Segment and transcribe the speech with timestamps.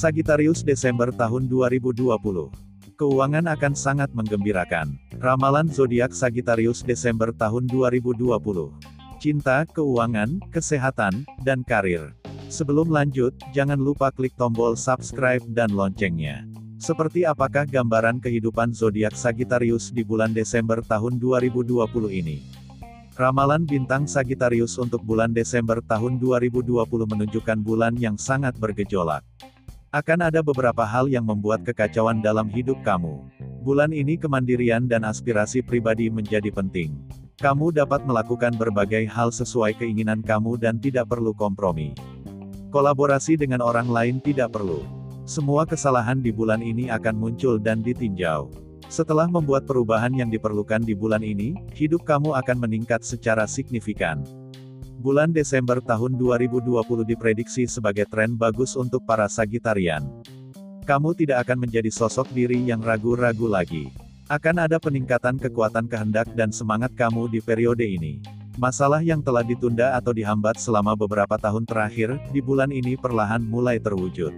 [0.00, 2.08] Sagitarius Desember tahun 2020.
[2.96, 4.96] Keuangan akan sangat menggembirakan.
[5.20, 8.16] Ramalan zodiak Sagitarius Desember tahun 2020.
[9.20, 12.16] Cinta, keuangan, kesehatan, dan karir.
[12.48, 16.48] Sebelum lanjut, jangan lupa klik tombol subscribe dan loncengnya.
[16.80, 21.76] Seperti apakah gambaran kehidupan zodiak Sagitarius di bulan Desember tahun 2020
[22.08, 22.59] ini?
[23.20, 29.20] Ramalan bintang Sagitarius untuk bulan Desember tahun 2020 menunjukkan bulan yang sangat bergejolak.
[29.92, 33.20] Akan ada beberapa hal yang membuat kekacauan dalam hidup kamu.
[33.60, 36.96] Bulan ini kemandirian dan aspirasi pribadi menjadi penting.
[37.36, 41.92] Kamu dapat melakukan berbagai hal sesuai keinginan kamu dan tidak perlu kompromi.
[42.72, 44.80] Kolaborasi dengan orang lain tidak perlu.
[45.28, 48.69] Semua kesalahan di bulan ini akan muncul dan ditinjau.
[48.90, 54.18] Setelah membuat perubahan yang diperlukan di bulan ini, hidup kamu akan meningkat secara signifikan.
[54.98, 60.02] Bulan Desember tahun 2020 diprediksi sebagai tren bagus untuk para Sagitarian.
[60.90, 63.94] Kamu tidak akan menjadi sosok diri yang ragu-ragu lagi.
[64.26, 68.18] Akan ada peningkatan kekuatan kehendak dan semangat kamu di periode ini.
[68.58, 73.78] Masalah yang telah ditunda atau dihambat selama beberapa tahun terakhir, di bulan ini perlahan mulai
[73.78, 74.34] terwujud.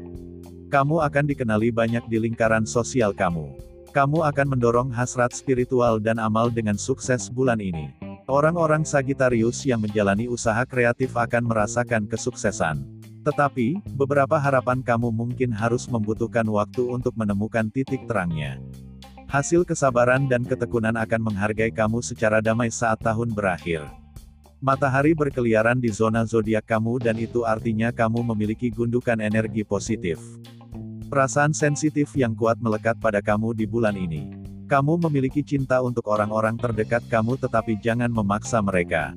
[0.68, 3.71] Kamu akan dikenali banyak di lingkaran sosial kamu.
[3.92, 7.92] Kamu akan mendorong hasrat spiritual dan amal dengan sukses bulan ini.
[8.24, 12.88] Orang-orang Sagitarius yang menjalani usaha kreatif akan merasakan kesuksesan.
[13.20, 18.56] Tetapi, beberapa harapan kamu mungkin harus membutuhkan waktu untuk menemukan titik terangnya.
[19.28, 23.84] Hasil kesabaran dan ketekunan akan menghargai kamu secara damai saat tahun berakhir.
[24.64, 30.16] Matahari berkeliaran di zona zodiak kamu dan itu artinya kamu memiliki gundukan energi positif.
[31.12, 34.32] Perasaan sensitif yang kuat melekat pada kamu di bulan ini.
[34.64, 39.12] Kamu memiliki cinta untuk orang-orang terdekat kamu tetapi jangan memaksa mereka.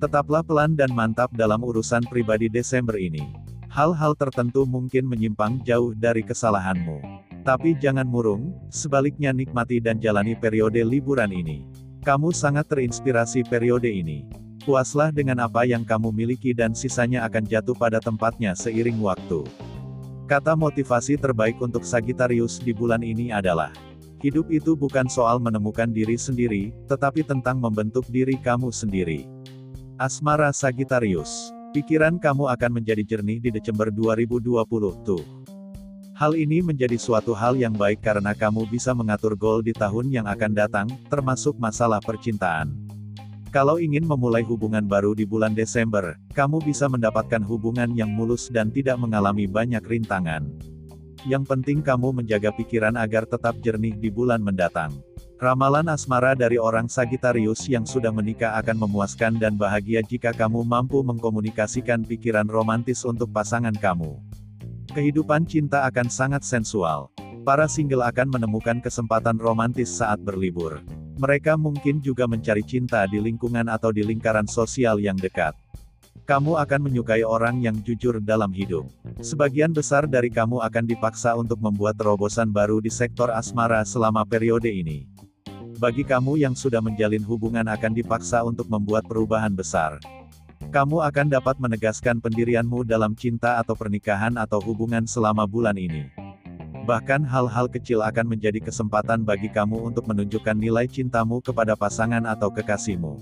[0.00, 3.28] Tetaplah pelan dan mantap dalam urusan pribadi Desember ini.
[3.68, 7.04] Hal-hal tertentu mungkin menyimpang jauh dari kesalahanmu.
[7.44, 11.68] Tapi jangan murung, sebaliknya nikmati dan jalani periode liburan ini.
[12.08, 14.24] Kamu sangat terinspirasi periode ini.
[14.64, 19.44] Puaslah dengan apa yang kamu miliki dan sisanya akan jatuh pada tempatnya seiring waktu.
[20.28, 23.72] Kata motivasi terbaik untuk Sagittarius di bulan ini adalah
[24.18, 29.30] Hidup itu bukan soal menemukan diri sendiri, tetapi tentang membentuk diri kamu sendiri.
[29.94, 31.54] Asmara Sagittarius.
[31.70, 34.58] Pikiran kamu akan menjadi jernih di Desember 2020,
[35.06, 35.22] tuh.
[36.18, 40.26] Hal ini menjadi suatu hal yang baik karena kamu bisa mengatur goal di tahun yang
[40.26, 42.87] akan datang, termasuk masalah percintaan.
[43.48, 48.68] Kalau ingin memulai hubungan baru di bulan Desember, kamu bisa mendapatkan hubungan yang mulus dan
[48.68, 50.44] tidak mengalami banyak rintangan.
[51.24, 54.92] Yang penting kamu menjaga pikiran agar tetap jernih di bulan mendatang.
[55.40, 61.00] Ramalan asmara dari orang Sagitarius yang sudah menikah akan memuaskan dan bahagia jika kamu mampu
[61.00, 64.18] mengkomunikasikan pikiran romantis untuk pasangan kamu.
[64.92, 67.08] Kehidupan cinta akan sangat sensual.
[67.48, 70.84] Para single akan menemukan kesempatan romantis saat berlibur.
[71.18, 75.50] Mereka mungkin juga mencari cinta di lingkungan atau di lingkaran sosial yang dekat.
[76.22, 78.86] Kamu akan menyukai orang yang jujur dalam hidup.
[79.18, 84.70] Sebagian besar dari kamu akan dipaksa untuk membuat terobosan baru di sektor asmara selama periode
[84.70, 85.10] ini.
[85.82, 89.98] Bagi kamu yang sudah menjalin hubungan akan dipaksa untuk membuat perubahan besar.
[90.70, 96.27] Kamu akan dapat menegaskan pendirianmu dalam cinta atau pernikahan atau hubungan selama bulan ini.
[96.88, 102.48] Bahkan hal-hal kecil akan menjadi kesempatan bagi kamu untuk menunjukkan nilai cintamu kepada pasangan atau
[102.48, 103.20] kekasihmu.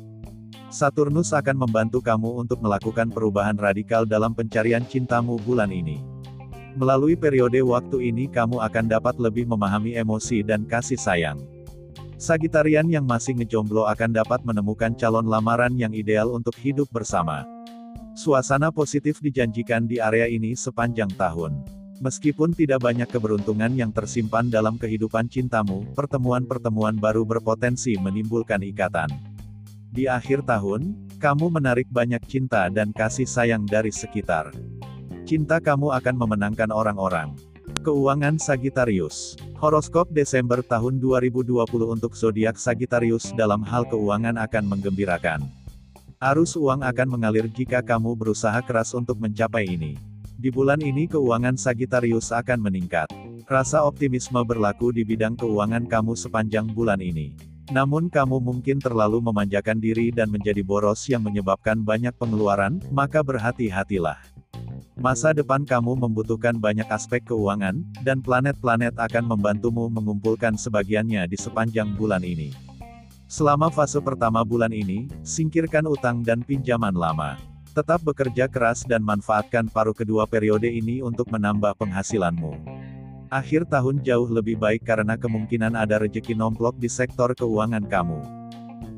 [0.71, 5.99] Saturnus akan membantu kamu untuk melakukan perubahan radikal dalam pencarian cintamu bulan ini.
[6.79, 11.43] Melalui periode waktu ini kamu akan dapat lebih memahami emosi dan kasih sayang.
[12.23, 17.43] Sagitarian yang masih ngejomblo akan dapat menemukan calon lamaran yang ideal untuk hidup bersama.
[18.15, 21.76] Suasana positif dijanjikan di area ini sepanjang tahun.
[21.97, 29.09] Meskipun tidak banyak keberuntungan yang tersimpan dalam kehidupan cintamu, pertemuan-pertemuan baru berpotensi menimbulkan ikatan.
[29.89, 34.53] Di akhir tahun, kamu menarik banyak cinta dan kasih sayang dari sekitar.
[35.25, 37.33] Cinta kamu akan memenangkan orang-orang.
[37.81, 39.41] Keuangan Sagittarius.
[39.57, 45.41] Horoskop Desember tahun 2020 untuk zodiak Sagittarius dalam hal keuangan akan menggembirakan.
[46.21, 50.16] Arus uang akan mengalir jika kamu berusaha keras untuk mencapai ini.
[50.37, 53.09] Di bulan ini keuangan Sagittarius akan meningkat.
[53.49, 57.33] Rasa optimisme berlaku di bidang keuangan kamu sepanjang bulan ini.
[57.73, 64.21] Namun kamu mungkin terlalu memanjakan diri dan menjadi boros yang menyebabkan banyak pengeluaran, maka berhati-hatilah.
[65.01, 71.97] Masa depan kamu membutuhkan banyak aspek keuangan, dan planet-planet akan membantumu mengumpulkan sebagiannya di sepanjang
[71.97, 72.53] bulan ini.
[73.25, 77.56] Selama fase pertama bulan ini, singkirkan utang dan pinjaman lama.
[77.77, 82.57] Tetap bekerja keras dan manfaatkan paruh kedua periode ini untuk menambah penghasilanmu.
[83.29, 88.17] Akhir tahun jauh lebih baik karena kemungkinan ada rejeki nomplok di sektor keuangan kamu.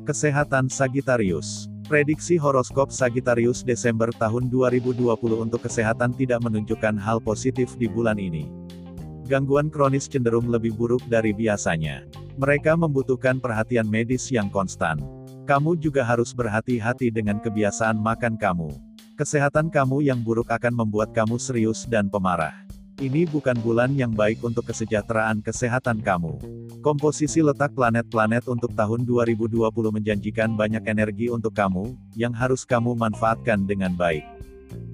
[0.07, 4.95] Kesehatan Sagittarius Prediksi horoskop Sagittarius Desember tahun 2020
[5.27, 8.47] untuk kesehatan tidak menunjukkan hal positif di bulan ini.
[9.27, 12.07] Gangguan kronis cenderung lebih buruk dari biasanya.
[12.39, 15.18] Mereka membutuhkan perhatian medis yang konstan.
[15.49, 18.69] Kamu juga harus berhati-hati dengan kebiasaan makan kamu.
[19.17, 22.53] Kesehatan kamu yang buruk akan membuat kamu serius dan pemarah.
[23.01, 26.37] Ini bukan bulan yang baik untuk kesejahteraan kesehatan kamu.
[26.85, 33.65] Komposisi letak planet-planet untuk tahun 2020 menjanjikan banyak energi untuk kamu, yang harus kamu manfaatkan
[33.65, 34.21] dengan baik.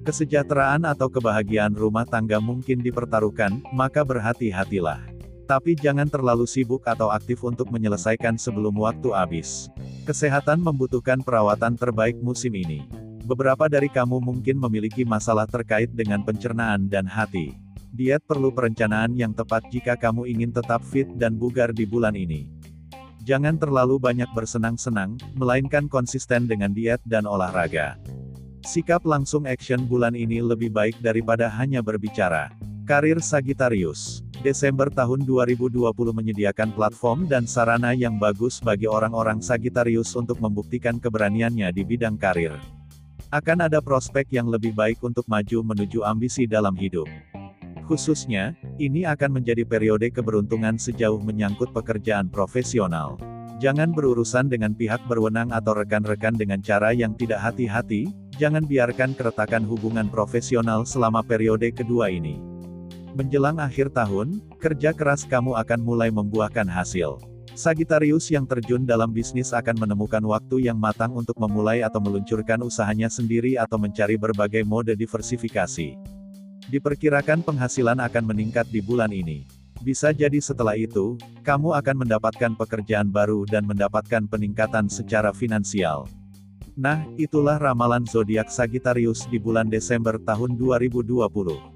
[0.08, 5.04] Kesejahteraan atau kebahagiaan rumah tangga mungkin dipertaruhkan, maka berhati-hatilah.
[5.44, 9.68] Tapi jangan terlalu sibuk atau aktif untuk menyelesaikan sebelum waktu habis.
[10.06, 12.86] Kesehatan membutuhkan perawatan terbaik musim ini.
[13.26, 17.58] Beberapa dari kamu mungkin memiliki masalah terkait dengan pencernaan dan hati.
[17.90, 22.46] Diet perlu perencanaan yang tepat jika kamu ingin tetap fit dan bugar di bulan ini.
[23.26, 27.98] Jangan terlalu banyak bersenang-senang, melainkan konsisten dengan diet dan olahraga.
[28.62, 32.54] Sikap langsung action bulan ini lebih baik daripada hanya berbicara.
[32.86, 40.38] Karir Sagittarius Desember tahun 2020 menyediakan platform dan sarana yang bagus bagi orang-orang Sagittarius untuk
[40.38, 42.54] membuktikan keberaniannya di bidang karir.
[43.34, 47.10] Akan ada prospek yang lebih baik untuk maju menuju ambisi dalam hidup.
[47.90, 53.18] Khususnya, ini akan menjadi periode keberuntungan sejauh menyangkut pekerjaan profesional.
[53.58, 59.66] Jangan berurusan dengan pihak berwenang atau rekan-rekan dengan cara yang tidak hati-hati, jangan biarkan keretakan
[59.66, 62.55] hubungan profesional selama periode kedua ini.
[63.16, 67.16] Menjelang akhir tahun, kerja keras kamu akan mulai membuahkan hasil.
[67.56, 73.08] Sagitarius yang terjun dalam bisnis akan menemukan waktu yang matang untuk memulai atau meluncurkan usahanya
[73.08, 75.96] sendiri atau mencari berbagai mode diversifikasi.
[76.68, 79.48] Diperkirakan penghasilan akan meningkat di bulan ini.
[79.80, 86.04] Bisa jadi setelah itu, kamu akan mendapatkan pekerjaan baru dan mendapatkan peningkatan secara finansial.
[86.76, 91.75] Nah, itulah ramalan zodiak Sagitarius di bulan Desember tahun 2020.